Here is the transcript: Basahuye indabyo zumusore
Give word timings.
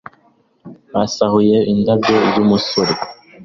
Basahuye 0.93 1.57
indabyo 1.71 2.15
zumusore 2.33 2.93